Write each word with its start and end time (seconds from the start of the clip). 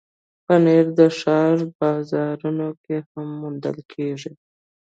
پنېر 0.45 0.85
د 0.99 0.99
ښار 1.19 1.57
بازارونو 1.79 2.69
کې 2.83 2.97
هم 3.11 3.27
موندل 3.41 3.77
کېږي. 3.91 4.33